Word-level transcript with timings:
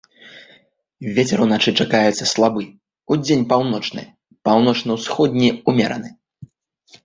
Вецер 1.17 1.43
уначы 1.45 1.73
чакаецца 1.85 2.25
слабы, 2.33 2.63
удзень 3.17 3.47
паўночны, 3.53 4.03
паўночна-ўсходні 4.51 5.49
ўмераны. 5.73 6.09